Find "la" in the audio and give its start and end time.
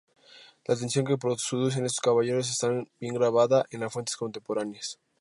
0.65-0.75